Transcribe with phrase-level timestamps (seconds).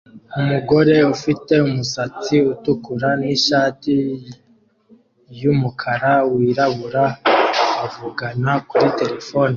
[0.39, 3.95] Umugore ufite umusatsi utukura nishati
[5.41, 7.03] yumukara wirabura
[7.85, 9.49] avugana kuri terefone